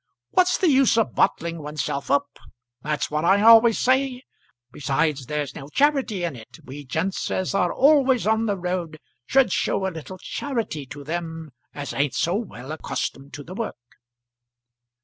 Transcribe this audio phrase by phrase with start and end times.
[0.31, 2.39] What's the use of bottling oneself up?
[2.81, 4.23] that's what I always say.
[4.71, 6.57] Besides, there's no charity in it.
[6.65, 11.51] We gents as are always on the road should show a little charity to them
[11.75, 13.75] as ain't so well accustomed to the work."